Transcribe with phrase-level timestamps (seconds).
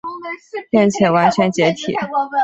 [0.71, 1.93] 并且完全解体。